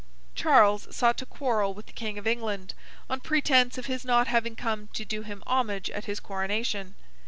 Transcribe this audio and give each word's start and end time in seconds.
Charles 0.33 0.87
sought 0.89 1.17
to 1.19 1.27
quarrel 1.27 1.75
with 1.75 1.85
the 1.85 1.91
King 1.91 2.17
of 2.17 2.25
England, 2.25 2.73
on 3.07 3.19
pretence 3.19 3.77
of 3.77 3.85
his 3.85 4.03
not 4.03 4.25
having 4.25 4.55
come 4.55 4.87
to 4.93 5.05
do 5.05 5.21
him 5.21 5.43
homage 5.45 5.91
at 5.91 6.05
his 6.05 6.19
coronation. 6.19 6.95